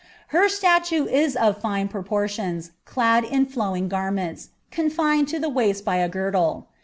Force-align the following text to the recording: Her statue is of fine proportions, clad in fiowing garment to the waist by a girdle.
Her 0.29 0.49
statue 0.49 1.05
is 1.05 1.35
of 1.35 1.61
fine 1.61 1.87
proportions, 1.87 2.71
clad 2.85 3.23
in 3.23 3.45
fiowing 3.45 3.87
garment 3.87 4.47
to 4.75 5.39
the 5.39 5.47
waist 5.53 5.85
by 5.85 5.97
a 5.97 6.09
girdle. 6.09 6.65